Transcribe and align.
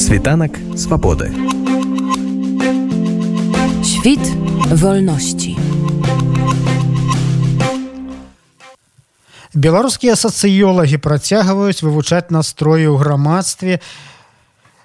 Світанак 0.00 0.58
свабоды. 0.76 1.32
Świt 3.84 4.20
wolności. 4.70 5.56
Беларускія 9.56 10.12
сацыёлагі 10.20 11.00
працягваюць 11.00 11.80
вывучаць 11.80 12.28
настроі 12.28 12.92
ў 12.92 13.00
грамадстве, 13.00 13.80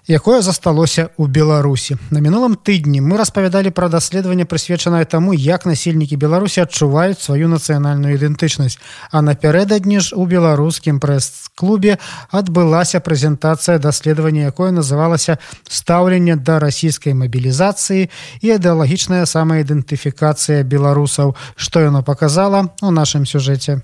якое 0.06 0.42
засталося 0.42 1.10
ў 1.18 1.26
беларусі. 1.26 1.98
На 2.14 2.22
мінулым 2.22 2.54
тыдні 2.54 3.02
мы 3.02 3.18
распавядалі 3.18 3.74
пра 3.74 3.90
даследаванне 3.90 4.46
прысвечанае 4.46 5.04
таму 5.04 5.34
як 5.34 5.66
насельнікі 5.66 6.16
беларусі 6.16 6.62
адчуваюць 6.62 7.18
сваю 7.18 7.50
нацыянальную 7.50 8.14
ідэнтычнасць. 8.14 8.78
А 9.10 9.22
напярэдадні 9.22 9.98
ж 10.00 10.14
у 10.14 10.26
беларускім 10.30 11.02
прэс-клубе 11.02 11.98
адбылася 12.30 13.02
прэзентацыя 13.02 13.82
даследавання 13.82 14.54
якое 14.54 14.70
называлася 14.70 15.38
стаўленне 15.66 16.38
да 16.38 16.62
расійскай 16.62 17.14
мабілізацыі 17.18 18.06
і 18.06 18.46
ідэалагічная 18.46 19.26
самаідэнтыфікацыя 19.26 20.62
беларусаў 20.62 21.34
што 21.56 21.82
яно 21.82 22.06
показала 22.06 22.70
у 22.82 22.94
нашым 22.94 23.26
сюжэце 23.26 23.82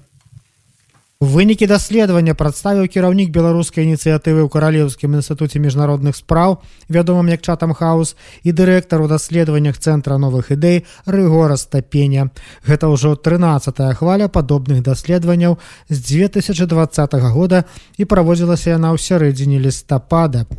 вынікі 1.23 1.71
даследавання 1.71 2.35
прадставіў 2.35 2.89
кіраўнік 2.91 3.31
беларускай 3.31 3.87
ініцыятывы 3.87 4.43
ў 4.43 4.51
каралеўскім 4.51 5.15
інстытуце 5.15 5.63
міжнародных 5.63 6.19
спраў 6.19 6.59
вядомым 6.91 7.31
як 7.31 7.47
чатам 7.47 7.79
хаус 7.79 8.19
і 8.43 8.51
дырэктар 8.51 8.99
у 8.99 9.07
даследаваннях 9.07 9.79
цэнтра 9.79 10.19
новых 10.19 10.51
ідэй 10.51 10.83
рыгора 11.07 11.55
стапеня. 11.55 12.35
Гэта 12.67 12.91
ўжо 12.91 13.15
13 13.15 13.95
хваля 13.95 14.27
падобных 14.27 14.83
даследаванняў 14.83 15.63
з 15.87 15.99
2020 16.03 17.15
года 17.31 17.71
і 18.03 18.03
праводзілася 18.03 18.75
яна 18.75 18.91
ў 18.91 18.99
сярэдзіне 18.99 19.63
лістапада. 19.63 20.51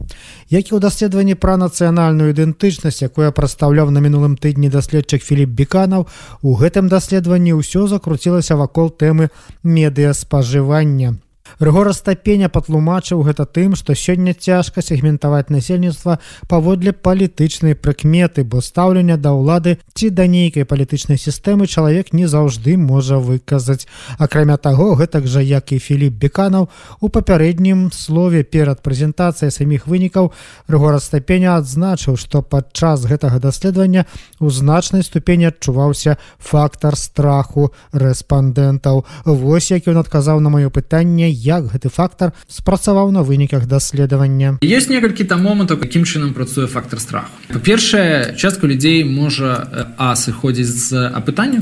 Як 0.48 0.72
і 0.72 0.76
ў 0.76 0.80
даследаванні 0.80 1.36
пра 1.36 1.60
нацыянальную 1.60 2.32
ідэнтычнасць 2.32 3.04
якое 3.04 3.36
прадстаўляў 3.36 3.92
на 3.92 4.00
мінулым 4.00 4.40
тыдні 4.40 4.72
даследчык 4.72 5.28
Філіп 5.28 5.52
беканаў 5.60 6.08
у 6.40 6.56
гэтым 6.56 6.88
даследаванні 6.88 7.52
ўсё 7.52 7.92
закруцілася 7.92 8.56
вакол 8.56 8.96
тэмы 8.96 9.28
медыа 9.68 10.16
спажы 10.54 10.62
спажывання. 10.62 11.16
Рыгора 11.60 11.94
стапеня 11.94 12.50
патлумачыў 12.50 13.22
гэта 13.24 13.46
тым, 13.46 13.76
што 13.76 13.94
сёння 13.94 14.34
цяжка 14.34 14.82
сегментаваць 14.82 15.50
насельніцтва 15.50 16.20
паводле 16.48 16.94
палітычнай 16.94 17.76
прыкметы, 17.76 18.44
бо 18.44 18.62
стаўлення 18.62 19.18
да 19.18 19.34
ўлады 19.34 19.78
ці 19.94 20.10
да 20.10 20.28
нейкай 20.28 20.66
палітычнай 20.66 21.18
сістэмы 21.18 21.68
чалавек 21.68 22.14
не 22.14 22.28
заўжды 22.28 22.78
можа 22.78 23.18
выказаць. 23.18 23.88
Акрамя 24.18 24.58
таго, 24.58 24.96
гэтак 24.96 25.28
жа 25.28 25.42
як 25.42 25.72
і 25.72 25.80
Філіп 25.80 26.14
Беканаў 26.18 26.70
у 27.00 27.10
папярэднім 27.10 27.92
слове 27.94 28.44
перад 28.44 28.82
прэзентацыяй 28.82 29.52
саміх 29.52 29.88
вынікаў 29.88 30.32
Рыгора 30.68 31.00
стапеня 31.00 31.58
адзначыў, 31.58 32.18
што 32.18 32.42
падчас 32.42 33.06
гэтага 33.06 33.40
даследавання 33.40 34.06
у 34.40 34.50
значнай 34.50 35.04
ступені 35.04 35.52
адчуваўся 35.52 36.18
фактар 36.40 36.98
страху 36.98 37.72
рэспандэнтаў. 37.92 39.06
Вось 39.26 39.72
як 39.72 39.88
ён 39.88 40.02
адказаў 40.02 40.40
на 40.40 40.50
маё 40.50 40.70
пытанне, 40.70 41.30
як 41.44 41.68
гэты 41.76 41.92
фактор 41.92 42.32
спрацаваў 42.48 43.12
на 43.12 43.22
выніках 43.22 43.68
даследавання. 43.68 44.58
Есть 44.64 44.90
некалькі 44.90 45.28
там 45.28 45.44
момантаў 45.44 45.78
каким 45.78 46.08
чынам 46.08 46.34
працуе 46.34 46.68
фактор 46.68 47.00
страху. 47.00 47.36
Па-першае 47.52 48.36
частку 48.40 48.68
людзей 48.68 49.04
можа 49.04 49.68
а 49.98 50.16
сыходзіць 50.16 50.72
з 50.72 51.12
апытання 51.12 51.60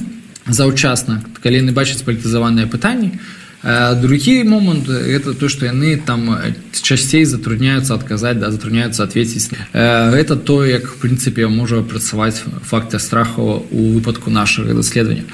заўчасна 0.48 1.22
калі 1.42 1.66
яны 1.66 1.74
бачаць 1.74 2.06
палітызаваныя 2.06 2.70
пытанні 2.70 3.18
другі 4.01 4.45
момант 4.45 4.89
это 4.89 5.35
то 5.35 5.49
что 5.49 5.67
яны 5.67 5.97
там 5.97 6.39
часцей 6.73 7.25
затрудняются 7.25 7.95
адказаць 7.95 8.39
да 8.39 8.51
затрудняются 8.51 9.03
ответить 9.03 9.51
это 9.73 10.37
то 10.37 10.65
як 10.65 10.87
в 10.87 11.03
прынцыпе 11.03 11.49
можа 11.49 11.83
працаваць 11.83 12.43
фактор 12.63 13.01
страху 13.01 13.67
у 13.71 13.99
выпадку 13.99 14.31
нашага 14.31 14.75
даследавання 14.75 15.25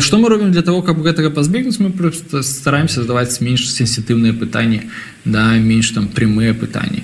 что 0.00 0.18
мы 0.18 0.28
робім 0.28 0.50
для 0.50 0.62
того 0.62 0.82
каб 0.82 0.98
гэтага 0.98 1.30
пазбегнуць 1.30 1.78
мы 1.78 1.90
просто 1.90 2.42
стараемся 2.42 3.02
задаваць 3.02 3.40
менш 3.40 3.70
сенсітыўныя 3.70 4.32
пытанні 4.32 4.90
да 5.25 5.57
менш 5.57 5.91
там 5.91 6.07
прямыя 6.07 6.53
пытанні 6.53 7.03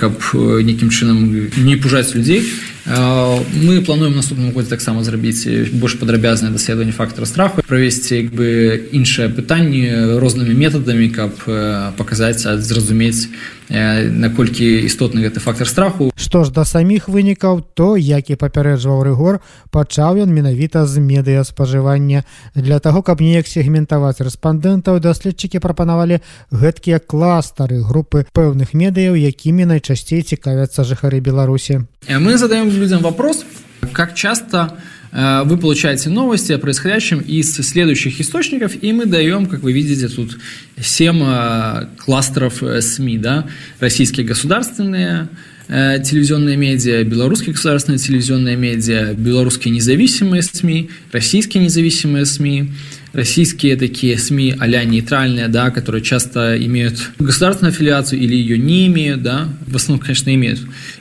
каб 0.00 0.18
нейкім 0.34 0.90
чынам 0.90 1.50
не 1.56 1.76
пужаць 1.76 2.14
людзей 2.14 2.42
мы 2.86 3.82
плануем 3.82 4.14
наступным 4.14 4.52
годзе 4.52 4.70
таксама 4.70 5.02
зрабіць 5.02 5.46
больш 5.72 5.98
падрабязнае 5.98 6.52
даследаванне 6.52 6.92
фактора 6.92 7.26
страху 7.26 7.62
правесці 7.66 8.14
як 8.14 8.34
бы 8.34 8.88
іншыя 8.92 9.28
пытанні 9.28 10.18
рознымі 10.18 10.54
метадамі 10.54 11.08
каб 11.10 11.34
паказаць 11.96 12.42
зразумець 12.42 13.28
наколькі 13.68 14.86
істотны 14.86 15.22
гэты 15.26 15.40
фактор 15.40 15.68
страху. 15.68 16.10
Што 16.14 16.44
ж 16.44 16.52
да 16.52 16.64
саміх 16.64 17.08
вынікаў 17.08 17.62
то 17.74 17.96
як 17.96 18.30
і 18.30 18.38
папярэджваў 18.38 19.02
рыгор 19.02 19.40
пачаў 19.70 20.22
ён 20.22 20.30
менавіта 20.30 20.86
з 20.86 21.02
медыа 21.02 21.42
спажывання 21.42 22.24
для 22.54 22.78
таго 22.78 23.02
каб 23.02 23.20
неяк 23.20 23.46
сегментаваць 23.46 24.22
рэспандэнтаў 24.22 25.00
даследчыкі 25.00 25.58
прапанавалі 25.58 26.22
гэткія 26.50 26.98
кластары 27.02 27.82
групы 27.82 28.26
пэўных 28.32 28.74
медыяў 28.74 29.18
якімі 29.18 29.66
найчасцей 29.66 30.22
цікавяцца 30.22 30.84
жыхары 30.84 31.20
беларусі. 31.20 31.86
Мы 32.08 32.38
задаем 32.38 32.70
людям 32.70 33.02
вопрос, 33.02 33.44
как 33.92 34.14
часто 34.14 34.78
э, 34.78 34.95
вы 35.16 35.56
получаете 35.56 36.10
новости 36.10 36.52
о 36.52 36.58
происходящем 36.58 37.20
из 37.20 37.54
следующих 37.54 38.20
источников, 38.20 38.72
и 38.82 38.92
мы 38.92 39.06
даем, 39.06 39.46
как 39.46 39.62
вы 39.62 39.72
видите, 39.72 40.08
тут 40.08 40.38
7 40.78 41.22
э, 41.22 41.86
кластеров 41.96 42.62
э, 42.62 42.82
СМИ, 42.82 43.16
да, 43.16 43.46
российские 43.80 44.26
государственные, 44.26 45.28
телевизионные 45.68 46.56
медиа, 46.56 47.02
белорусские 47.02 47.54
государственные 47.54 47.98
телевизионные 47.98 48.56
медиа, 48.56 49.14
белорусские 49.14 49.74
независимые 49.74 50.42
СМИ, 50.42 50.90
российские 51.10 51.64
независимые 51.64 52.24
СМИ, 52.24 52.72
российские 53.16 53.76
такие 53.76 54.18
СМИ 54.18 54.54
а 54.60 54.66
нейтральные, 54.66 55.48
да, 55.48 55.70
которые 55.70 56.02
часто 56.02 56.62
имеют 56.62 57.10
государственную 57.18 57.72
аффилиацию 57.72 58.20
или 58.20 58.34
ее 58.34 58.58
не 58.58 58.86
имеют, 58.88 59.22
да, 59.22 59.48
в 59.66 59.74
основном, 59.74 60.04
конечно, 60.04 60.32
имеют, 60.34 60.60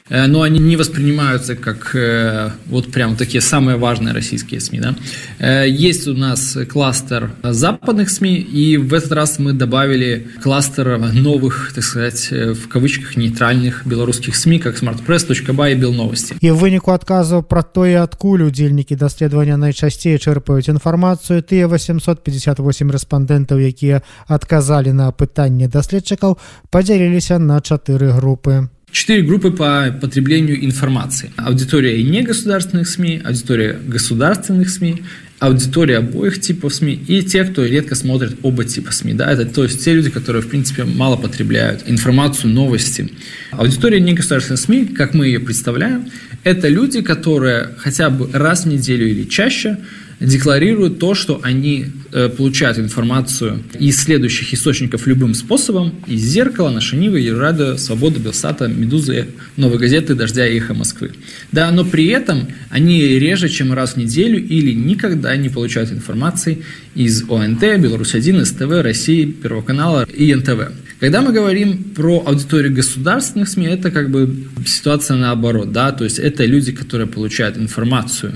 э, 0.09 0.25
но 0.27 0.41
они 0.41 0.59
не 0.59 0.77
воспринимаются 0.77 1.55
как 1.55 1.93
э, 1.93 2.51
вот 2.67 2.91
прям 2.91 3.17
такие 3.17 3.41
самые 3.41 3.77
важные 3.77 4.13
российские 4.13 4.61
СМИ, 4.61 4.79
да. 4.79 4.95
Э, 5.39 5.65
есть 5.69 6.07
у 6.07 6.13
нас 6.13 6.57
кластер 6.71 7.31
западных 7.43 8.09
СМИ, 8.09 8.35
и 8.37 8.77
в 8.77 8.93
этот 8.93 9.11
раз 9.11 9.37
мы 9.37 9.51
добавили 9.51 10.27
кластер 10.41 10.97
новых, 11.13 11.73
так 11.75 11.83
сказать, 11.83 12.29
в 12.31 12.67
кавычках 12.69 13.17
нейтральных 13.17 13.85
белорусских 13.85 14.35
СМИ, 14.37 14.59
как 14.59 14.81
smartpress.by 14.81 15.73
и 15.73 15.75
Белновости. 15.75 16.35
И 16.39 16.49
в 16.49 16.65
отказов 16.89 17.47
про 17.47 17.63
то, 17.63 17.85
и 17.85 17.93
откуль 17.93 18.43
удельники 18.43 18.95
доследования 18.95 19.57
найчастей 19.57 20.17
черпают 20.17 20.69
информацию, 20.69 21.43
ты 21.43 21.67
800 21.67 22.04
758 22.04 22.90
рэспандэнтаў 22.94 23.58
якія 23.58 24.02
адказалі 24.28 24.92
на 24.92 25.10
пытанне 25.10 25.66
даследчыкаў 25.66 26.36
падзяліліся 26.70 27.40
на 27.40 27.58
чатыры 27.60 28.12
групы 28.12 28.68
четыре 28.92 29.22
группы 29.22 29.50
по 29.50 29.96
потреблению 30.00 30.64
информации. 30.64 31.30
Аудитория 31.36 32.02
негосударственных 32.02 32.88
СМИ, 32.88 33.22
аудитория 33.24 33.78
государственных 33.86 34.68
СМИ, 34.68 35.02
аудитория 35.38 35.98
обоих 35.98 36.40
типов 36.40 36.74
СМИ 36.74 36.94
и 37.06 37.22
те, 37.22 37.44
кто 37.44 37.64
редко 37.64 37.94
смотрит 37.94 38.38
оба 38.42 38.64
типа 38.64 38.92
СМИ. 38.92 39.14
Да? 39.14 39.32
Это 39.32 39.46
то 39.46 39.64
есть 39.64 39.84
те 39.84 39.94
люди, 39.94 40.10
которые, 40.10 40.42
в 40.42 40.48
принципе, 40.48 40.84
мало 40.84 41.16
потребляют 41.16 41.84
информацию, 41.86 42.52
новости. 42.52 43.10
Аудитория 43.52 44.00
негосударственных 44.00 44.60
СМИ, 44.60 44.86
как 44.86 45.14
мы 45.14 45.26
ее 45.26 45.40
представляем, 45.40 46.10
это 46.44 46.68
люди, 46.68 47.00
которые 47.00 47.70
хотя 47.78 48.10
бы 48.10 48.28
раз 48.32 48.64
в 48.64 48.68
неделю 48.68 49.08
или 49.08 49.24
чаще 49.24 49.78
декларируют 50.19 50.99
то, 50.99 51.13
что 51.13 51.39
они 51.43 51.87
э, 52.11 52.29
получают 52.29 52.79
информацию 52.79 53.63
из 53.79 54.01
следующих 54.01 54.53
источников 54.53 55.07
любым 55.07 55.33
способом, 55.33 55.93
из 56.07 56.21
«Зеркала», 56.21 56.69
«Наша 56.69 56.95
Нива», 56.95 57.77
«Свобода», 57.77 58.19
«Белсата», 58.19 58.67
«Медузы», 58.67 59.27
«Новой 59.57 59.77
газеты», 59.77 60.15
«Дождя» 60.15 60.47
и 60.47 60.57
«Эхо 60.57 60.73
Москвы». 60.73 61.11
Да, 61.51 61.71
но 61.71 61.83
при 61.83 62.07
этом 62.07 62.47
они 62.69 63.01
реже, 63.01 63.49
чем 63.49 63.73
раз 63.73 63.93
в 63.93 63.97
неделю 63.97 64.41
или 64.41 64.71
никогда 64.73 65.35
не 65.35 65.49
получают 65.49 65.91
информации 65.91 66.63
из 66.95 67.23
ОНТ, 67.29 67.61
«Беларусь-1», 67.79 68.45
СТВ, 68.45 68.83
России, 68.83 69.25
Первого 69.25 69.61
канала 69.61 70.07
и 70.13 70.33
НТВ. 70.33 70.71
Когда 70.99 71.21
мы 71.21 71.33
говорим 71.33 71.83
про 71.93 72.23
аудиторию 72.25 72.73
государственных 72.73 73.49
СМИ, 73.49 73.65
это 73.65 73.91
как 73.91 74.09
бы 74.09 74.47
ситуация 74.65 75.17
наоборот, 75.17 75.73
да, 75.73 75.91
то 75.91 76.05
есть 76.05 76.19
это 76.19 76.45
люди, 76.45 76.71
которые 76.71 77.07
получают 77.07 77.57
информацию 77.57 78.33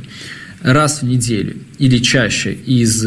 раз 0.61 1.01
в 1.01 1.05
неделю 1.05 1.55
или 1.77 1.97
чаще 1.99 2.53
из 2.53 3.05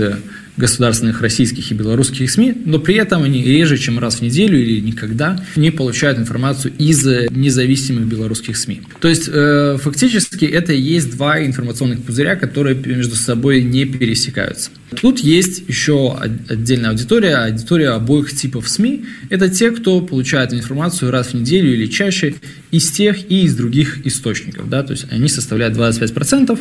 государственных 0.56 1.22
российских 1.22 1.70
и 1.70 1.74
белорусских 1.74 2.30
СМИ, 2.30 2.54
но 2.66 2.78
при 2.78 2.96
этом 2.96 3.22
они 3.22 3.42
реже, 3.42 3.78
чем 3.78 3.98
раз 3.98 4.16
в 4.16 4.22
неделю 4.22 4.58
или 4.58 4.80
никогда 4.80 5.42
не 5.56 5.70
получают 5.70 6.18
информацию 6.18 6.74
из 6.78 7.04
независимых 7.04 8.06
белорусских 8.06 8.56
СМИ. 8.56 8.82
То 9.00 9.08
есть 9.08 9.28
э, 9.32 9.78
фактически 9.80 10.44
это 10.44 10.72
и 10.72 10.80
есть 10.80 11.16
два 11.16 11.44
информационных 11.44 12.02
пузыря, 12.02 12.36
которые 12.36 12.76
между 12.76 13.16
собой 13.16 13.62
не 13.62 13.86
пересекаются. 13.86 14.70
Тут 14.91 15.19
есть 15.19 15.67
еще 15.67 16.15
отдельная 16.17 16.91
аудитория, 16.91 17.35
аудитория 17.35 17.89
обоих 17.89 18.33
типов 18.33 18.69
СМИ. 18.69 19.03
Это 19.29 19.49
те, 19.49 19.71
кто 19.71 19.99
получает 19.99 20.53
информацию 20.53 21.11
раз 21.11 21.27
в 21.27 21.33
неделю 21.33 21.73
или 21.73 21.87
чаще 21.87 22.35
из 22.71 22.89
тех 22.91 23.29
и 23.29 23.43
из 23.43 23.55
других 23.55 24.05
источников. 24.05 24.69
Да? 24.69 24.83
То 24.83 24.93
есть 24.93 25.05
они 25.11 25.27
составляют 25.27 25.75
25%, 25.77 26.57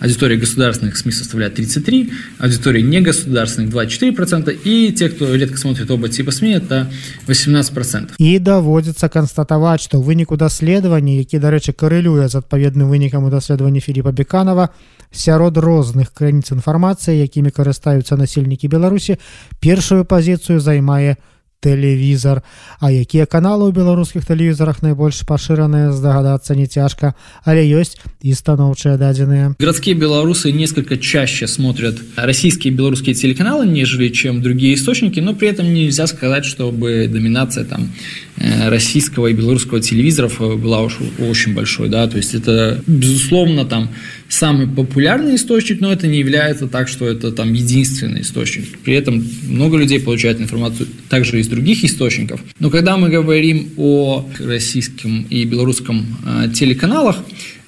аудитория 0.00 0.36
государственных 0.36 0.96
СМИ 0.96 1.12
составляет 1.12 1.58
33%, 1.58 2.10
аудитория 2.38 2.82
негосударственных 2.82 3.70
24%, 3.74 4.58
и 4.64 4.92
те, 4.92 5.10
кто 5.10 5.34
редко 5.34 5.58
смотрит 5.58 5.90
оба 5.90 6.08
типа 6.08 6.30
СМИ, 6.30 6.56
это 6.56 6.86
18%. 7.26 8.14
І 8.18 8.38
даводзіцца 8.38 9.08
канстатаваць, 9.08 9.82
што 9.84 10.00
ў 10.00 10.04
выніку 10.04 10.36
даследавання, 10.36 11.20
які, 11.20 11.38
дарэчы, 11.38 11.76
карэлюе 11.76 12.28
з 12.28 12.40
адпаведным 12.40 12.88
вынікам 12.88 13.24
у 13.24 13.30
даследаванні 13.30 13.80
Філіпа 13.80 14.12
Беканова, 14.12 14.72
сярод 15.12 15.56
розных 15.58 16.12
крыніц 16.12 16.52
інфармацыі, 16.52 17.18
якімі 17.18 17.50
карыстаюцца 17.71 18.19
насельнікі 18.19 18.67
Беларусі, 18.67 19.15
першую 19.59 20.03
пазіцыю 20.03 20.59
займае 20.59 21.15
тэлевізор 21.61 22.41
А 22.81 22.89
якія 22.89 23.29
каналы 23.29 23.69
ў 23.69 23.71
беларускіх 23.71 24.25
тэлевізорах 24.25 24.81
найбольш 24.81 25.21
пашыраныя 25.29 25.93
здагадацца 25.93 26.57
не 26.57 26.65
цяжка 26.65 27.13
але 27.45 27.61
ёсць 27.61 28.01
і 28.25 28.33
станоўчыя 28.33 28.97
дадзеныя. 28.97 29.53
Городские 29.61 29.93
белорусы 29.93 30.51
несколько 30.51 30.97
чаще 30.97 31.45
смотрят 31.45 32.01
российские 32.17 32.73
белорусские 32.73 33.13
телеканалы 33.13 33.69
нежели 33.69 34.09
чем 34.09 34.41
другие 34.41 34.73
источники 34.73 35.19
но 35.21 35.37
при 35.37 35.53
этом 35.53 35.71
нельзя 35.71 36.07
сказать 36.07 36.45
чтобы 36.45 37.07
доминация 37.07 37.63
там 37.63 37.93
э, 38.30 38.30
российского 38.67 39.27
и 39.27 39.33
белорусского 39.33 39.79
телевизоров 39.79 40.39
была 40.39 40.81
уж 40.81 40.97
очень 41.19 41.53
большой 41.53 41.89
да 41.89 42.07
то 42.07 42.17
есть 42.17 42.33
это 42.33 42.81
безусловно 42.87 43.65
там 43.65 43.89
самый 44.31 44.65
популярный 44.65 45.35
источник, 45.35 45.81
но 45.81 45.91
это 45.91 46.07
не 46.07 46.19
является 46.19 46.67
так, 46.67 46.87
что 46.87 47.05
это 47.05 47.31
там 47.31 47.53
единственный 47.53 48.21
источник. 48.21 48.79
При 48.79 48.95
этом 48.95 49.23
много 49.43 49.77
людей 49.77 49.99
получают 49.99 50.39
информацию 50.39 50.87
также 51.09 51.39
из 51.39 51.47
других 51.47 51.83
источников. 51.83 52.41
Но 52.59 52.69
когда 52.69 52.97
мы 52.97 53.09
говорим 53.09 53.71
о 53.77 54.29
российском 54.39 55.23
и 55.29 55.43
белорусском 55.43 56.05
э, 56.25 56.49
телеканалах, 56.53 57.17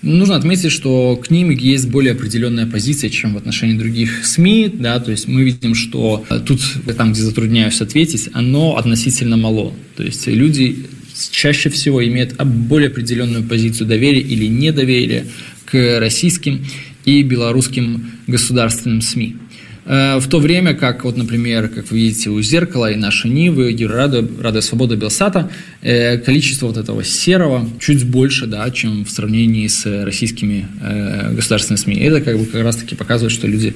Нужно 0.04 0.36
отметить, 0.36 0.72
что 0.72 1.16
к 1.16 1.32
ним 1.32 1.50
есть 1.50 1.90
более 1.90 2.12
определенная 2.12 2.68
позиция, 2.68 3.10
чем 3.10 3.34
в 3.34 3.38
отношении 3.38 3.78
других 3.78 4.26
СМИ. 4.26 4.70
Да, 4.74 5.00
то 5.00 5.12
есть 5.12 5.30
мы 5.30 5.44
видим, 5.44 5.76
что 5.76 6.26
тут, 6.46 6.60
там, 6.98 7.14
где 7.14 7.22
затрудняюсь 7.22 7.80
ответить, 7.80 8.30
оно 8.34 8.76
относительно 8.76 9.38
мало. 9.38 9.74
То 9.96 10.04
есть 10.04 10.28
люди 10.28 10.88
чаще 11.32 11.70
всего 11.70 12.06
имеют 12.06 12.36
более 12.44 12.90
определенную 12.90 13.44
позицию 13.44 13.88
доверия 13.88 14.20
или 14.20 14.46
недоверия 14.46 15.26
к 15.66 16.00
российским 16.00 16.66
и 17.06 17.24
белорусским 17.24 18.12
государственным 18.28 19.02
СМИ. 19.02 19.38
Э, 19.86 20.18
в 20.20 20.28
то 20.28 20.40
время 20.40 20.74
как, 20.74 21.04
вот, 21.04 21.18
например, 21.18 21.68
как 21.70 21.92
вы 21.92 21.98
видите, 21.98 22.30
у 22.30 22.42
«Зеркала» 22.42 22.92
и 22.92 22.96
наши 22.96 23.28
«Нивы», 23.28 23.76
«Радио», 23.88 24.26
«Радио 24.42 24.62
Свобода», 24.62 24.96
«Белсата» 24.96 25.50
э, 25.83 26.19
количество 26.19 26.67
вот 26.67 26.77
этого 26.77 27.05
серого 27.05 27.69
чуть 27.81 28.05
больше, 28.05 28.47
да, 28.47 28.71
чем 28.71 29.05
в 29.05 29.11
сравнении 29.11 29.67
с 29.67 30.05
российскими 30.05 30.67
э, 30.81 31.35
государственными 31.35 31.83
СМИ. 31.83 31.95
И 31.97 32.03
это 32.05 32.21
как 32.21 32.39
бы 32.39 32.47
как 32.47 32.63
раз-таки 32.63 32.95
показывает, 32.95 33.33
что 33.33 33.47
люди 33.47 33.75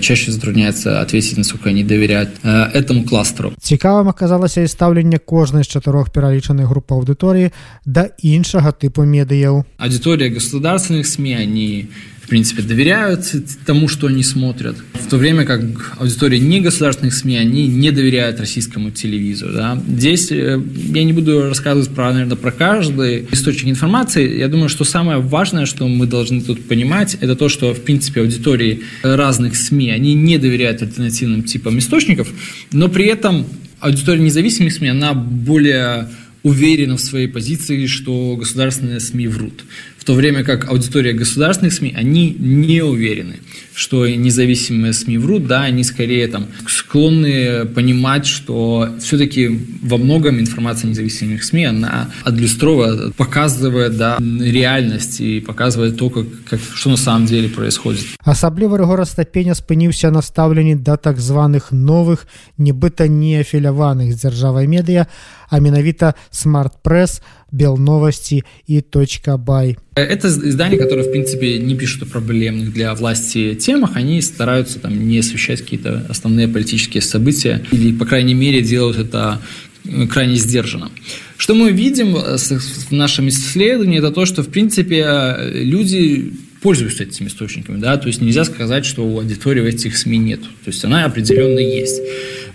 чаще 0.00 0.32
затрудняются 0.32 1.00
ответить, 1.00 1.36
насколько 1.38 1.70
они 1.70 1.84
доверяют 1.84 2.30
этому 2.42 3.04
кластеру. 3.04 3.52
Цікавым 3.60 4.08
оказалось 4.08 4.56
и 4.58 4.66
ставление 4.66 5.18
кожнай 5.18 5.64
з 5.64 5.68
чатырох 5.68 6.12
пералічаных 6.12 6.68
груп 6.68 6.92
аудыторыі 6.92 7.50
да 7.84 8.10
іншага 8.22 8.72
типу 8.72 9.04
медыяў. 9.04 9.64
Аудитория 9.78 10.28
государственных 10.30 11.06
СМИ, 11.06 11.34
они 11.34 11.88
в 12.22 12.28
принципе, 12.30 12.62
доверяют 12.62 13.24
тому, 13.66 13.88
что 13.88 14.06
они 14.06 14.22
смотрят, 14.22 14.76
в 14.94 15.08
то 15.08 15.16
время 15.16 15.44
как 15.44 15.62
аудитория 15.98 16.38
негосударственных 16.38 17.12
СМИ, 17.12 17.36
они 17.36 17.66
не 17.66 17.90
доверяют 17.90 18.38
российскому 18.38 18.92
телевизору. 18.92 19.52
Да? 19.52 19.82
Здесь 19.88 20.30
э, 20.30 20.62
я 20.94 21.02
не 21.02 21.12
буду 21.12 21.33
рассказывать, 21.43 21.89
про, 21.89 22.11
наверное, 22.11 22.37
про 22.37 22.51
каждый 22.51 23.27
источник 23.31 23.69
информации. 23.69 24.37
Я 24.37 24.47
думаю, 24.47 24.69
что 24.69 24.83
самое 24.83 25.19
важное, 25.19 25.65
что 25.65 25.87
мы 25.87 26.07
должны 26.07 26.41
тут 26.41 26.67
понимать, 26.67 27.17
это 27.21 27.35
то, 27.35 27.49
что, 27.49 27.73
в 27.73 27.81
принципе, 27.81 28.21
аудитории 28.21 28.81
разных 29.03 29.55
СМИ, 29.55 29.91
они 29.91 30.13
не 30.13 30.37
доверяют 30.37 30.81
альтернативным 30.81 31.43
типам 31.43 31.79
источников, 31.79 32.27
но 32.71 32.89
при 32.89 33.05
этом 33.05 33.45
аудитория 33.79 34.21
независимых 34.21 34.73
СМИ, 34.73 34.89
она 34.89 35.13
более 35.13 36.09
уверена 36.43 36.97
в 36.97 37.01
своей 37.01 37.27
позиции, 37.27 37.87
что 37.87 38.35
государственные 38.35 38.99
СМИ 38.99 39.27
врут 39.27 39.63
в 40.05 40.07
то 40.07 40.13
время 40.13 40.43
как 40.43 40.69
аудитория 40.69 41.13
государственных 41.13 41.73
СМИ, 41.73 41.95
они 41.97 42.35
не 42.37 42.83
уверены, 42.83 43.37
что 43.74 44.06
независимые 44.06 44.92
СМИ 44.92 45.18
врут, 45.18 45.46
да, 45.46 45.62
они 45.62 45.84
скорее 45.84 46.28
там 46.28 46.46
склонны 46.68 47.64
понимать, 47.66 48.26
что 48.26 48.88
все-таки 49.00 49.48
во 49.82 49.96
многом 49.96 50.38
информация 50.38 50.88
независимых 50.90 51.42
СМИ, 51.44 51.64
она 51.64 52.10
адлюстровывает, 52.24 53.14
показывает, 53.14 53.96
да, 53.96 54.18
реальность 54.18 55.20
и 55.20 55.40
показывает 55.40 55.96
то, 55.96 56.10
как, 56.10 56.26
как, 56.48 56.60
что 56.74 56.90
на 56.90 56.96
самом 56.96 57.26
деле 57.26 57.48
происходит. 57.48 58.04
Асабліва 58.24 58.76
Рыгора 58.78 59.04
Стапеня 59.04 59.54
спыніўся 59.54 60.10
на 60.10 60.22
стаўленні 60.22 60.74
да 60.74 60.96
так 60.96 61.18
званых 61.18 61.72
новых, 61.72 62.26
нібыта 62.58 63.08
не 63.08 63.40
афіляваных 63.40 64.12
з 64.12 64.20
дзяржавай 64.20 64.66
медыя, 64.66 65.06
а 65.48 65.58
менавіта 65.58 66.14
смарт-прэс, 66.30 67.20
Белновости 67.52 68.44
и 68.66 68.80
Точка 68.80 69.36
Бай. 69.36 69.76
Это 69.96 70.28
издания, 70.28 70.78
которые, 70.78 71.08
в 71.08 71.10
принципе, 71.10 71.58
не 71.58 71.74
пишут 71.74 72.04
о 72.04 72.06
проблемных 72.06 72.72
для 72.72 72.94
власти 72.94 73.54
темах, 73.65 73.91
они 73.95 74.21
стараются 74.21 74.79
там 74.79 75.07
не 75.07 75.19
освещать 75.19 75.61
какие-то 75.61 76.05
основные 76.09 76.47
политические 76.47 77.01
события 77.01 77.61
или, 77.71 77.91
по 77.91 78.05
крайней 78.05 78.33
мере, 78.33 78.61
делают 78.61 78.97
это 78.97 79.41
э, 79.83 80.07
крайне 80.07 80.35
сдержанно. 80.35 80.91
Что 81.37 81.53
мы 81.55 81.71
видим 81.71 82.13
в 82.15 82.91
нашем 82.91 83.27
исследовании, 83.29 83.99
это 83.99 84.11
то, 84.11 84.25
что, 84.25 84.43
в 84.43 84.49
принципе, 84.49 85.35
люди 85.53 86.33
пользуются 86.61 87.03
этими 87.03 87.27
источниками, 87.27 87.79
да, 87.79 87.95
то 87.97 88.07
есть 88.07 88.21
нельзя 88.21 88.43
сказать, 88.43 88.85
что 88.85 89.05
у 89.05 89.19
аудитории 89.19 89.61
в 89.61 89.65
этих 89.65 89.95
СМИ 89.97 90.17
нет, 90.17 90.41
то 90.41 90.71
есть 90.71 90.83
она 90.83 91.05
определенно 91.05 91.59
есть. 91.59 92.01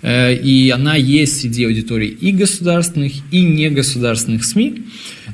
Э, 0.01 0.35
и 0.35 0.69
она 0.69 0.95
есть 0.95 1.41
среди 1.41 1.65
аудитории 1.65 2.09
и 2.09 2.31
государственных, 2.31 3.13
и 3.31 3.41
негосударственных 3.41 4.43
СМИ. 4.43 4.83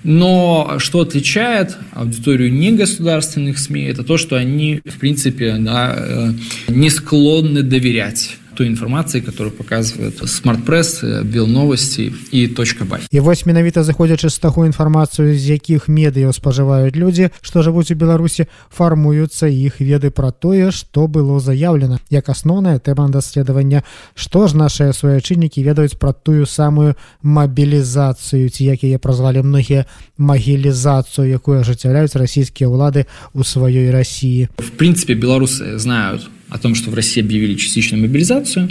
Но 0.03 0.75
что 0.79 1.01
отличает 1.01 1.77
аудиторию 1.91 2.53
негосударственных 2.53 3.59
СМИ, 3.59 3.83
это 3.83 4.03
то, 4.03 4.17
что 4.17 4.35
они, 4.35 4.81
в 4.85 4.99
принципе, 4.99 5.55
да, 5.59 5.95
э, 5.97 6.31
не 6.67 6.89
склонны 6.89 7.63
доверять 7.63 8.37
той 8.57 8.67
информации, 8.73 9.21
которую 9.21 9.53
показывает 9.53 10.17
Смартпресс, 10.25 11.21
Белновости 11.23 12.09
и 12.33 12.47
Точка 12.57 12.85
бай. 12.89 13.05
І 13.11 13.19
вось 13.21 13.45
менавіта 13.45 13.83
зыходзячы 13.85 14.33
з 14.33 14.39
таго 14.41 14.65
інфармацыю 14.65 15.37
з 15.37 15.53
якіх 15.53 15.85
медыяў 15.85 16.33
спажываюць 16.33 16.97
людзі 16.97 17.29
што 17.45 17.61
жывуць 17.61 17.93
у 17.93 17.95
беларусі 17.95 18.49
фармуюцца 18.73 19.45
іх 19.45 19.77
веды 19.77 20.09
пра 20.09 20.31
тое 20.33 20.71
што 20.73 21.05
было 21.05 21.37
заяўлена 21.39 22.01
як 22.09 22.29
асноўная 22.33 22.81
тэма 22.81 23.09
даследавання 23.13 23.83
што 24.15 24.47
ж 24.47 24.57
нашыя 24.57 24.93
суячыннікі 24.97 25.61
ведаюць 25.61 26.01
пра 26.01 26.13
тую 26.17 26.49
самую 26.49 26.97
мабілізацыю 27.21 28.49
ці 28.49 28.65
як 28.65 28.81
яе 28.81 28.97
празвалі 28.97 29.45
многія 29.45 29.85
магілізацыю 30.17 31.29
якую 31.29 31.61
ажыццяўляюць 31.61 32.17
расійскія 32.17 32.69
ўлады 32.73 33.05
у 33.37 33.45
сваёй 33.45 33.93
рассіі 33.93 34.49
в 34.57 34.71
принципе 34.81 35.13
беларусы 35.13 35.77
знают 35.77 36.25
о 36.49 36.57
том, 36.57 36.75
что 36.75 36.89
в 36.89 36.93
России 36.93 37.21
объявили 37.21 37.55
частичную 37.55 38.01
мобилизацию. 38.01 38.69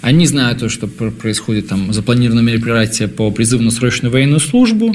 Они 0.00 0.26
знают 0.26 0.60
то, 0.60 0.68
что 0.68 0.86
происходит 0.86 1.68
там 1.68 1.92
запланированное 1.92 2.42
мероприятие 2.42 3.08
по 3.08 3.30
призыву 3.30 3.62
на 3.62 3.70
срочную 3.70 4.12
военную 4.12 4.40
службу. 4.40 4.94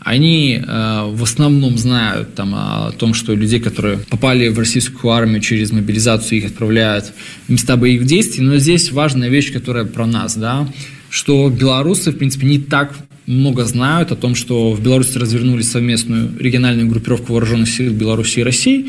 Они 0.00 0.62
э, 0.64 1.10
в 1.10 1.22
основном 1.24 1.76
знают 1.78 2.34
там, 2.36 2.54
о 2.54 2.92
том, 2.92 3.12
что 3.12 3.34
людей, 3.34 3.58
которые 3.58 3.98
попали 3.98 4.48
в 4.48 4.58
российскую 4.58 5.12
армию 5.12 5.40
через 5.40 5.72
мобилизацию, 5.72 6.38
их 6.38 6.46
отправляют 6.46 7.12
в 7.48 7.50
места 7.50 7.76
боевых 7.76 8.06
действий. 8.06 8.44
Но 8.44 8.56
здесь 8.58 8.92
важная 8.92 9.28
вещь, 9.28 9.52
которая 9.52 9.84
про 9.84 10.06
нас, 10.06 10.36
да, 10.36 10.68
что 11.10 11.48
белорусы, 11.50 12.12
в 12.12 12.18
принципе, 12.18 12.46
не 12.46 12.60
так 12.60 12.94
много 13.26 13.64
знают 13.64 14.12
о 14.12 14.16
том, 14.16 14.34
что 14.34 14.72
в 14.72 14.82
Беларуси 14.82 15.18
развернули 15.18 15.62
совместную 15.62 16.30
региональную 16.38 16.88
группировку 16.88 17.32
вооруженных 17.32 17.68
сил 17.68 17.92
Беларуси 17.92 18.40
и 18.40 18.42
России, 18.42 18.86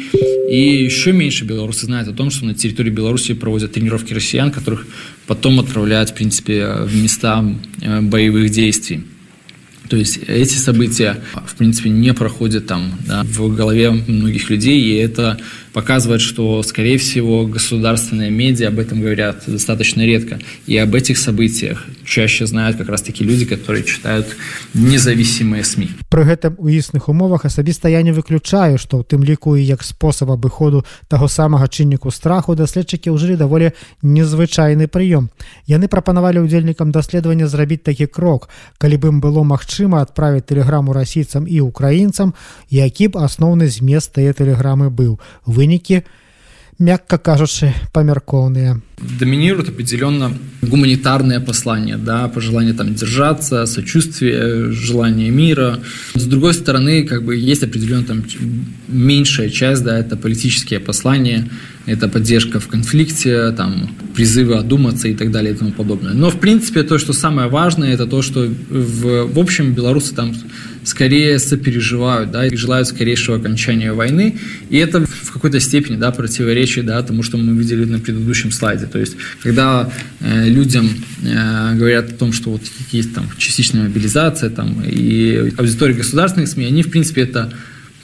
и 0.50 0.84
еще 0.84 1.12
меньше 1.12 1.44
белорусы 1.44 1.88
знают 1.88 2.08
о 2.08 2.13
том, 2.13 2.29
что 2.29 2.46
на 2.46 2.53
территории 2.53 2.89
Беларуси 2.89 3.34
проводят 3.34 3.74
тренировки 3.74 4.13
россиян, 4.13 4.51
которых 4.51 4.88
потом 5.25 5.60
отправляют, 5.60 6.12
в 6.12 6.13
принципе, 6.13 6.67
в 6.86 6.96
места 6.96 7.44
э, 7.82 8.01
боевых 8.01 8.50
действий. 8.50 9.01
То 9.89 9.98
есть 9.98 10.20
эти 10.27 10.56
события, 10.56 11.22
в 11.46 11.56
принципе, 11.56 11.89
не 11.89 12.13
проходят 12.13 12.67
там 12.67 12.91
да, 13.08 13.24
в 13.24 13.53
голове 13.56 13.91
многих 13.91 14.50
людей, 14.50 14.82
и 14.82 14.96
это 14.96 15.39
показывает, 15.74 16.21
что, 16.21 16.63
скорее 16.63 16.97
всего, 16.97 17.45
государственные 17.45 18.31
медиа 18.31 18.69
об 18.69 18.79
этом 18.79 19.01
говорят 19.01 19.43
достаточно 19.47 20.01
редко. 20.01 20.39
И 20.65 20.77
об 20.77 20.95
этих 20.95 21.17
событиях 21.17 21.86
чаще 22.05 22.45
знают 22.47 22.77
как 22.77 22.89
раз-таки 22.89 23.24
люди, 23.24 23.45
которые 23.45 23.83
читают 23.83 24.27
независимые 24.74 25.63
СМИ. 25.63 25.89
При 26.09 26.24
этом 26.24 26.55
у 26.57 26.67
існых 26.67 27.09
умовах 27.09 27.45
асабіста 27.45 27.89
я 27.89 28.01
не 28.01 28.12
выключаю, 28.12 28.77
што 28.77 28.97
ў 28.97 29.03
тым 29.03 29.24
ліку 29.24 29.57
і 29.57 29.65
як 29.65 29.83
спосаб 29.83 30.31
абыходу 30.31 30.86
таго 31.07 31.27
самага 31.27 31.67
чынніку 31.67 32.12
страху 32.12 32.55
даследчыкі 32.55 33.12
ўжылі 33.12 33.36
даволі 33.38 33.71
незвычайны 34.01 34.88
прыём. 34.88 35.29
Яны 35.67 35.88
прапанавалі 35.88 36.47
ўдзельнікам 36.47 36.91
даследавання 36.91 37.47
зрабіць 37.47 37.83
такі 37.83 38.07
крок, 38.07 38.50
калі 38.77 38.95
бы 38.97 39.07
ім 39.13 39.21
было 39.21 39.43
магчыма 39.43 40.01
адправіць 40.01 40.47
тэлеграму 40.47 40.93
расійцам 40.93 41.47
і 41.47 41.62
украінцам, 41.62 42.33
які 42.69 43.07
б 43.07 43.19
асноўны 43.19 43.67
змест 43.67 44.13
тыя 44.15 44.33
тэлеграмы 44.33 44.89
быў. 44.89 45.19
Вынікі, 45.56 46.02
мягко 46.78 47.18
кажучы, 47.18 47.75
памяркоўныя 47.92 48.80
доминирует 49.18 49.68
определенно 49.68 50.32
гуманитарное 50.62 51.40
послание, 51.40 51.96
да, 51.96 52.28
пожелание 52.28 52.72
там 52.72 52.94
держаться, 52.94 53.66
сочувствие, 53.66 54.70
желание 54.72 55.30
мира. 55.30 55.80
С 56.14 56.25
другой 56.25 56.54
стороны, 56.54 57.04
как 57.04 57.25
бы 57.25 57.37
есть 57.37 57.62
определенно 57.62 58.04
там 58.04 58.25
меньшая 58.88 59.50
часть, 59.50 59.82
да, 59.82 59.99
это 59.99 60.16
политические 60.16 60.78
послания, 60.80 61.49
это 61.87 62.08
поддержка 62.08 62.61
в 62.61 62.68
конфликте, 62.68 63.50
там, 63.52 63.90
призывы 64.14 64.54
одуматься 64.54 65.08
и 65.08 65.14
так 65.14 65.32
далее 65.32 65.54
и 65.54 65.56
тому 65.56 65.72
подобное. 65.72 66.12
Но, 66.12 66.30
в 66.30 66.38
принципе, 66.38 66.84
то, 66.84 66.99
что 66.99 67.12
самое 67.12 67.49
важное, 67.49 67.92
это 67.92 68.06
то, 68.06 68.22
что 68.22 68.46
в, 68.46 69.32
в 69.32 69.38
общем 69.38 69.75
белорусы 69.75 70.14
там 70.14 70.32
скорее 70.84 71.38
сопереживают, 71.38 72.30
да, 72.30 72.46
и 72.46 72.54
желают 72.56 72.87
скорейшего 72.88 73.38
окончания 73.38 73.92
войны. 73.92 74.38
И 74.70 74.76
это 74.78 75.04
в 75.06 75.25
какой-то 75.38 75.60
степени, 75.60 75.98
да, 75.98 76.12
противоречит, 76.12 76.86
да, 76.86 77.01
тому, 77.03 77.24
что 77.24 77.38
мы 77.38 77.58
видели 77.58 77.86
на 77.86 78.00
предыдущем 78.00 78.51
слайде. 78.51 78.86
То 78.86 79.00
есть, 79.00 79.15
когда 79.41 79.89
э, 80.20 80.50
людям 80.50 80.89
э, 81.24 81.75
говорят 81.75 82.10
о 82.12 82.13
том, 82.13 82.34
что 82.34 82.51
вот 82.51 82.62
есть 82.91 83.13
там 83.13 83.29
частичная 83.38 83.84
мобилизация 83.84 84.50
там, 84.50 84.84
и 84.86 85.53
аудитория 85.58 85.94
государственных 85.94 86.50
СМИ, 86.50 86.65
они, 86.65 86.84
в 86.84 86.91
принципе, 86.91 87.22
это 87.22 87.53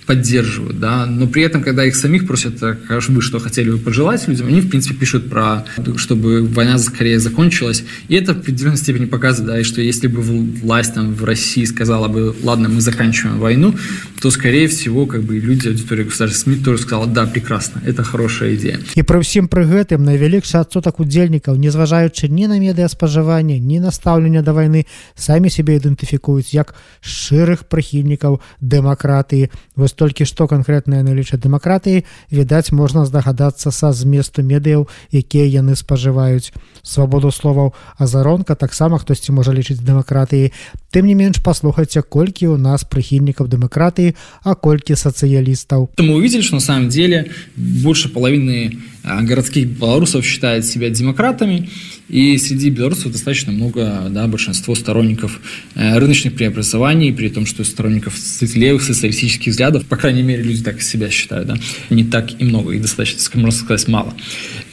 поддерживают, 0.08 0.80
да, 0.80 1.04
но 1.04 1.26
при 1.26 1.42
этом, 1.42 1.62
когда 1.62 1.84
их 1.84 1.94
самих 1.94 2.26
просят, 2.26 2.60
как 2.60 3.08
вы 3.08 3.20
что 3.20 3.38
хотели 3.40 3.70
бы 3.70 3.76
пожелать 3.76 4.26
людям, 4.26 4.46
они, 4.46 4.62
в 4.62 4.70
принципе, 4.70 4.94
пишут 4.94 5.28
про, 5.28 5.66
чтобы 5.96 6.46
война 6.46 6.78
скорее 6.78 7.18
закончилась, 7.18 7.84
и 8.08 8.14
это 8.14 8.32
в 8.32 8.38
определенной 8.38 8.78
степени 8.78 9.04
показывает, 9.04 9.52
да, 9.52 9.60
и 9.60 9.64
что 9.64 9.82
если 9.82 10.06
бы 10.06 10.22
власть 10.22 10.94
там 10.94 11.12
в 11.12 11.24
России 11.24 11.66
сказала 11.66 12.08
бы, 12.08 12.34
ладно, 12.42 12.70
мы 12.70 12.80
заканчиваем 12.80 13.38
войну, 13.38 13.74
то, 14.22 14.30
скорее 14.30 14.66
всего, 14.68 15.04
как 15.04 15.24
бы 15.24 15.36
люди, 15.38 15.68
аудитория 15.68 16.04
государственных 16.04 16.56
СМИ 16.56 16.64
тоже 16.64 16.82
сказала, 16.84 17.06
да, 17.06 17.26
прекрасно, 17.26 17.82
это 17.84 18.02
хорошая 18.02 18.54
идея. 18.54 18.80
И 18.94 19.02
при 19.02 19.20
всем 19.20 19.46
при 19.46 19.64
гэтым 19.64 20.04
найвялікшы 20.04 20.56
адсотак 20.56 21.00
удзельнікаў, 21.00 21.56
незважаючы 21.56 22.28
ні 22.28 22.48
на 22.48 22.58
медыаспажыванне, 22.58 23.58
ні 23.58 23.78
на 23.80 23.90
стаўленне 23.90 24.40
да 24.40 24.56
вайны, 24.56 24.86
самі 25.16 25.50
сябе 25.50 25.76
ідэнтыфікуюць 25.76 26.56
як 26.56 26.74
шчырых 27.04 27.68
прыхільнікаў 27.68 28.40
дэмакратыі. 28.64 29.52
Вось 29.76 29.91
вось 29.92 29.92
толькі 29.92 30.24
што 30.24 30.46
канкрэтна 30.48 31.02
яны 31.02 31.14
лічаць 31.14 31.40
дэмакратыі 31.42 32.04
відаць 32.30 32.72
можна 32.72 33.04
здагадацца 33.04 33.70
са 33.70 33.92
зместу 33.92 34.42
медыяў 34.42 34.88
якія 35.12 35.46
яны 35.46 35.76
спажываюць 35.76 36.52
свабоду 36.82 37.30
словаў 37.30 37.74
азаронка 37.98 38.54
таксама 38.54 38.98
хтосьці 38.98 39.32
можа 39.32 39.52
лічыць 39.52 39.80
дэмакратыі 39.82 40.52
тым 40.92 41.06
не 41.06 41.14
менш 41.14 41.42
паслухайце 41.44 42.02
колькі 42.02 42.54
у 42.54 42.56
нас 42.56 42.84
прыхільнікаў 42.84 43.48
дэмакратыі 43.48 44.14
а 44.42 44.54
колькі 44.54 44.94
сацыялістаў 44.94 45.90
мы 45.98 46.14
увидели 46.14 46.42
что 46.42 46.54
на 46.54 46.64
самом 46.64 46.88
деле 46.88 47.30
больше 47.56 48.08
половины 48.08 48.78
городских 49.22 49.68
белорусов 49.68 50.24
считает 50.24 50.66
себя 50.66 50.90
демократами 50.90 51.68
и 52.08 52.38
среди 52.38 52.70
белорусов 52.70 53.12
достаточно 53.12 53.52
много, 53.52 54.06
да, 54.10 54.26
большинство 54.26 54.74
сторонников 54.74 55.40
э, 55.74 55.98
рыночных 55.98 56.34
преобразований, 56.34 57.12
при 57.12 57.28
том, 57.28 57.46
что 57.46 57.64
сторонников 57.64 58.14
левых 58.40 58.82
социалистических 58.82 59.52
взглядов, 59.52 59.84
по 59.86 59.96
крайней 59.96 60.22
мере, 60.22 60.42
люди 60.42 60.62
так 60.62 60.80
себя 60.80 61.10
считают, 61.10 61.48
да, 61.48 61.56
не 61.90 62.04
так 62.04 62.40
и 62.40 62.44
много, 62.44 62.72
их 62.72 62.82
достаточно, 62.82 63.18
можно 63.34 63.60
сказать, 63.60 63.86
мало. 63.88 64.14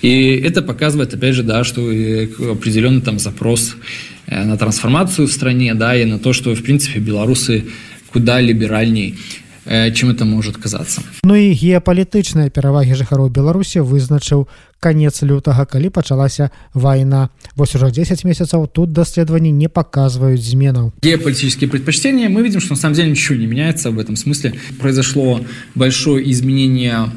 И 0.02 0.36
это 0.36 0.62
показывает, 0.62 1.14
опять 1.14 1.36
же, 1.36 1.44
да, 1.44 1.64
что 1.64 1.82
определенный 1.82 3.02
там 3.02 3.20
запрос 3.20 3.76
э, 4.19 4.19
на 4.31 4.57
трансформацию 4.57 5.27
в 5.27 5.33
стране, 5.33 5.75
да, 5.75 5.97
и 5.97 6.05
на 6.05 6.19
то, 6.19 6.33
что, 6.33 6.55
в 6.55 6.63
принципе, 6.63 7.01
белорусы 7.01 7.67
куда 8.13 8.41
либеральней 8.41 9.19
э, 9.65 9.93
чым 9.93 10.11
это 10.11 10.25
может 10.25 10.57
казацца 10.57 11.03
Ну 11.23 11.37
і 11.37 11.53
геапалітычныя 11.55 12.51
перавагі 12.51 12.97
жыхароў 12.97 13.29
беларусі 13.31 13.85
вызначыў 13.85 14.49
конец 14.81 15.23
лютага 15.23 15.67
калі 15.69 15.91
пачалася 15.93 16.51
вайна. 16.75 17.29
Вось 17.55 17.75
уже 17.77 17.91
10 17.91 18.25
месяцаў 18.25 18.67
тут 18.67 18.93
даследаванні 18.93 19.53
не 19.53 19.69
показваюць 19.69 20.41
зменаў. 20.41 20.93
Геополитические 21.03 21.69
предпочтения 21.69 22.29
мы 22.29 22.43
видим 22.43 22.61
что 22.61 22.75
на 22.75 22.81
самом 22.81 22.95
деле 22.95 23.11
ничего 23.11 23.39
не 23.39 23.47
меняется 23.47 23.91
в 23.91 23.99
этом 23.99 24.17
смысле. 24.17 24.55
Произошло 24.81 25.41
большое 25.75 26.31
изменение 26.31 27.11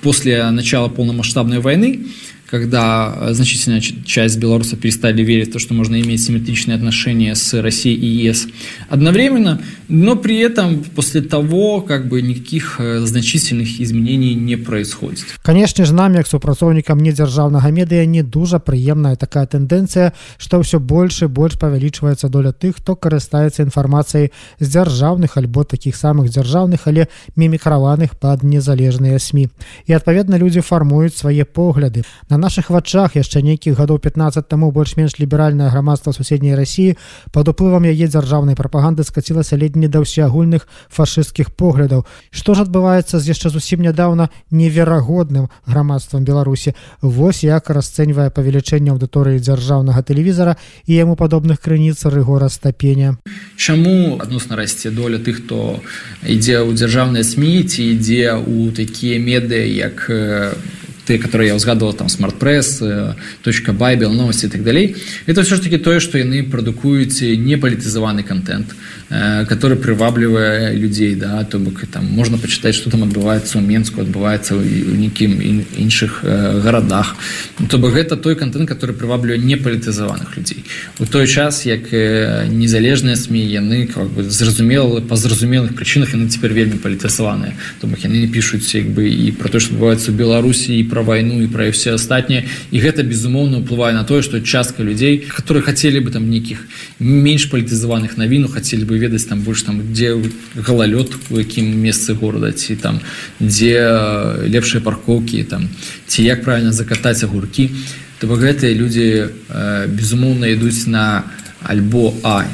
после 0.00 0.48
начала 0.50 0.88
полномасштабной 0.88 1.58
войны 1.58 2.06
когда 2.49 3.13
э, 3.15 3.33
значительная 3.33 3.81
часть 3.81 4.37
белорусов 4.37 4.79
перестали 4.79 5.23
верить 5.23 5.49
в 5.49 5.53
то, 5.53 5.59
что 5.59 5.73
можно 5.73 5.99
иметь 5.99 6.23
симметричные 6.23 6.75
отношения 6.75 7.35
с 7.35 7.61
Россией 7.61 7.97
и 7.97 8.05
ЕС 8.05 8.47
одновременно, 8.89 9.61
но 9.87 10.15
при 10.15 10.39
этом 10.39 10.83
после 10.83 11.21
того 11.21 11.81
как 11.81 12.07
бы 12.07 12.21
никаких 12.21 12.75
э, 12.79 12.99
значительных 12.99 13.81
изменений 13.81 14.35
не 14.35 14.55
происходит. 14.55 15.25
Конечно 15.41 15.85
же, 15.85 15.93
нам, 15.93 16.13
как 16.15 16.27
супрацоўнікам 16.27 16.99
недзяржаўнага 16.99 17.69
медыа, 17.71 18.05
не 18.05 18.23
дужа 18.23 18.59
прыемная 18.59 19.15
такая 19.15 19.45
тэндэнцыя, 19.45 20.13
што 20.37 20.61
ўсё 20.61 20.79
больш 20.79 21.23
і 21.23 21.27
больш 21.27 21.59
павялічваецца 21.59 22.29
доля 22.29 22.53
тых, 22.53 22.77
хто 22.77 22.95
карыстаецца 22.95 23.63
інфармацыяй 23.63 24.31
з 24.59 24.67
дзяржаўных 24.69 25.37
альбо 25.37 25.63
такіх 25.63 25.95
самых 25.95 26.29
дзяржаўных, 26.29 26.87
але 26.87 27.07
мімікраваных 27.35 28.15
пад 28.15 28.43
незалежныя 28.43 29.19
СМі. 29.19 29.49
І 29.85 29.93
адпаведна 29.93 30.37
людзі 30.37 30.61
фармуюць 30.61 31.17
свае 31.17 31.45
погляды. 31.45 32.05
На 32.29 32.38
наших 32.40 32.70
вачах 32.70 33.16
яшчэ 33.16 33.42
нейкіх 33.44 33.76
гадоў 33.76 34.00
15 34.00 34.48
таму 34.48 34.70
больш-менш 34.72 35.20
ліберальнае 35.20 35.68
грамадства 35.68 36.12
суседняй 36.12 36.56
рассіі 36.56 36.96
пад 37.32 37.48
уплывам 37.52 37.84
яе 37.84 38.08
дзяржаўнай 38.08 38.56
прапаганды 38.56 39.04
скацілася 39.04 39.60
ледь 39.60 39.76
не 39.76 39.88
да 39.88 40.00
ўсеагульных 40.00 40.64
фашысцкіх 40.88 41.52
поглядаў. 41.52 42.06
Што 42.30 42.54
ж 42.54 42.64
адбываецца 42.64 43.20
з 43.20 43.30
яшчэ 43.30 43.52
зусім 43.52 43.84
нядаўна 43.84 44.30
неверагодным 44.50 45.50
грамадствам 45.66 46.24
беларусі? 46.24 46.74
Вось 47.02 47.44
як 47.44 47.70
расцэньвае 47.70 48.30
павелічэнне 48.32 48.90
аўдыторыі 48.96 49.38
дзяржаўнага 49.44 50.02
тэлевізара 50.02 50.56
і 50.86 50.92
яму 50.94 51.16
падобных 51.20 51.60
крыніц 51.60 52.08
рыгора 52.08 52.48
стапеня. 52.48 53.20
Чаму 53.56 54.18
адносна 54.22 54.56
расце 54.56 54.90
доля 54.90 55.20
тых 55.20 55.44
хто 55.44 55.80
ідзе 56.24 56.64
ў 56.64 56.72
дзяржаўныя 56.74 57.24
смі 57.24 57.62
ці 57.66 57.92
ідзе 57.94 58.40
ў 58.40 58.72
такія 58.72 59.20
меды 59.20 59.60
як 59.68 60.08
тыя, 61.10 61.18
якія 61.18 61.48
я 61.48 61.56
ўзгадваў, 61.56 61.92
там, 61.92 62.08
Смартпрэс, 62.08 62.80
Точка 63.42 63.72
бай, 63.72 64.12
Белновости 64.12 64.46
і 64.46 64.48
так 64.48 64.62
далей, 64.62 64.94
гэта 65.26 65.42
ўсё 65.42 65.56
ж 65.56 65.60
такі 65.60 65.76
то, 65.76 65.98
што 65.98 66.18
яны 66.18 66.48
прадукуюць 66.48 67.20
непалітызаваны 67.20 68.22
кантэнт, 68.22 68.76
які 69.10 69.76
прываблівае 69.76 70.72
людзей, 70.72 71.16
да, 71.16 71.42
то 71.42 71.58
бок 71.58 71.82
там 71.90 72.04
можна 72.04 72.38
пачытаць, 72.38 72.76
што 72.76 72.90
там 72.90 73.02
адбываецца 73.02 73.58
ў 73.58 73.66
Менску, 73.66 74.06
адбываецца 74.06 74.54
ў 74.54 74.62
нейкім 75.02 75.34
іншых 75.82 76.22
гарадах. 76.22 77.16
То 77.66 77.78
бок 77.82 77.98
гэта 77.98 78.14
той 78.14 78.36
кантэнт, 78.36 78.70
які 78.70 78.94
прываблівае 78.94 79.42
непалітызаваных 79.42 80.38
людзей. 80.38 80.62
У 81.00 81.06
той 81.06 81.26
час, 81.26 81.66
як 81.66 81.90
незалежныя 81.90 83.18
СМІ 83.18 83.42
яны 83.42 83.90
как 83.90 84.14
бы 84.14 84.22
зразумела 84.30 85.02
па 85.02 85.16
зразумелых 85.18 85.74
прычынах 85.74 86.14
яны 86.14 86.30
цяпер 86.30 86.54
вельмі 86.54 86.78
палітызаваныя. 86.78 87.58
То 87.80 87.90
бок 87.90 87.98
яны 88.06 88.22
не 88.22 88.30
пішуць 88.30 88.70
як 88.78 88.86
бы 88.94 89.10
і 89.10 89.34
пра 89.34 89.50
то, 89.50 89.58
што 89.58 89.74
адбываецца 89.74 90.14
ў 90.14 90.14
Беларусі 90.14 90.78
і 90.78 90.86
пра 90.86 90.99
вайну 91.02 91.42
і 91.42 91.48
пра 91.48 91.68
ўсе 91.70 91.94
астатнія 91.96 92.44
і 92.70 92.78
гэта 92.80 93.02
безумоўна 93.02 93.60
ўплывае 93.64 93.92
на 93.96 94.04
тое 94.04 94.22
што 94.22 94.40
частка 94.40 94.82
людзей 94.82 95.24
которые 95.24 95.62
хацелі 95.62 96.00
бы 96.04 96.10
там 96.10 96.28
нейкіх 96.30 96.64
менш 96.98 97.48
палітызаваных 97.50 98.16
навіну 98.16 98.48
хацелі 98.48 98.84
бы 98.84 98.98
ведаць 98.98 99.26
там 99.26 99.40
больш 99.42 99.62
там 99.62 99.80
дзе 99.92 100.16
галалёд 100.54 101.16
у 101.30 101.38
якім 101.40 101.70
месцы 101.80 102.14
горада 102.14 102.52
ці 102.52 102.76
там 102.76 103.00
дзе 103.40 103.78
лепшыя 104.46 104.80
паркоўкі 104.80 105.42
там 105.44 105.68
ці 106.06 106.24
як 106.24 106.44
правильно 106.44 106.72
закатаць 106.72 107.24
агуркі 107.24 107.70
то 108.20 108.28
гэтыя 108.28 108.76
людзі 108.76 109.32
безумоўна 109.88 110.52
ідуць 110.52 110.86
на 110.86 111.24
альбо 111.64 112.14
а 112.22 112.44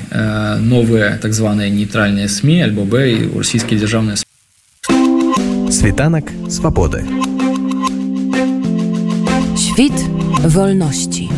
новыя 0.60 1.18
так 1.18 1.32
званыя 1.32 1.70
нейтральныя 1.70 2.28
сМ 2.28 2.62
альбо 2.62 2.84
б 2.84 3.06
і 3.10 3.16
расійскія 3.38 3.78
дзяржаўныя 3.82 4.16
світанак 5.70 6.30
свабоды 6.50 7.04
Świt 9.76 10.10
wolności. 10.48 11.28